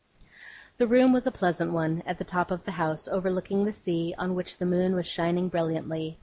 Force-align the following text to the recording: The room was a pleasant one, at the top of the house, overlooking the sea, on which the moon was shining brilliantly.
The 0.77 0.87
room 0.87 1.13
was 1.13 1.27
a 1.27 1.31
pleasant 1.31 1.73
one, 1.73 2.01
at 2.07 2.17
the 2.17 2.23
top 2.23 2.49
of 2.49 2.65
the 2.65 2.71
house, 2.71 3.07
overlooking 3.07 3.65
the 3.65 3.71
sea, 3.71 4.15
on 4.17 4.33
which 4.33 4.57
the 4.57 4.65
moon 4.65 4.95
was 4.95 5.05
shining 5.05 5.47
brilliantly. 5.47 6.17